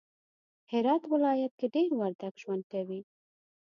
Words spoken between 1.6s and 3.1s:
دیر وردگ ژوند کوی